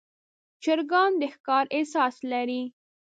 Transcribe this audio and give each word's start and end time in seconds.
چرګان 0.63 1.11
د 1.21 1.21
ښکار 1.33 1.65
احساس 1.75 2.15
لري. 2.31 2.63